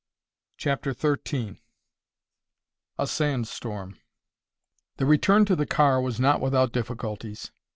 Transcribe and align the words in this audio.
CHAPTER 0.57 0.93
XIII 0.93 1.61
A 2.97 3.05
SAND 3.05 3.47
STORM 3.47 3.99
The 4.97 5.05
return 5.05 5.45
to 5.45 5.55
the 5.55 5.67
car 5.67 6.01
was 6.01 6.19
not 6.19 6.41
without 6.41 6.71
difficulties. 6.73 7.51